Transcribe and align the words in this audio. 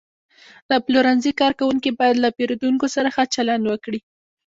د 0.69 0.71
پلورنځي 0.85 1.31
کارکوونکي 1.41 1.89
باید 1.99 2.15
له 2.23 2.29
پیرودونکو 2.37 2.85
سره 2.95 3.09
ښه 3.15 3.23
چلند 3.35 3.63
وکړي. 3.67 3.99